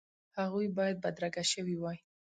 [0.39, 1.97] هغوی باید بدرګه شوي وای.